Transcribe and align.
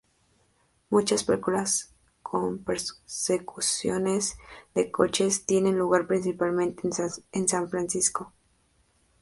Muchas 0.89 1.19
de 1.19 1.25
películas 1.27 1.93
con 2.23 2.57
persecuciones 2.63 4.35
de 4.73 4.89
coches 4.89 5.45
tienen 5.45 5.77
lugar 5.77 6.07
principalmente 6.07 6.89
en 7.33 7.47
San 7.47 7.69
Francisco. 7.69 8.33